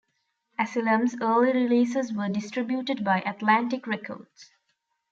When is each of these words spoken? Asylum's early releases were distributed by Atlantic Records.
Asylum's 0.57 1.15
early 1.21 1.53
releases 1.53 2.11
were 2.11 2.27
distributed 2.27 3.03
by 3.05 3.21
Atlantic 3.21 3.85
Records. 3.85 4.49